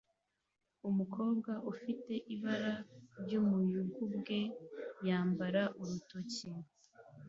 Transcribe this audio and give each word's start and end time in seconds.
Umukobwa 0.89 1.51
ufite 1.71 2.13
ibara 2.35 2.73
ry'umuyugubwe 3.21 4.37
yambara 5.07 5.61
urutoki 5.81 6.49